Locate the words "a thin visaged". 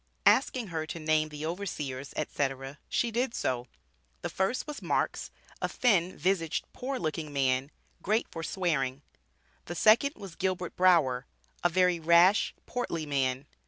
5.61-6.65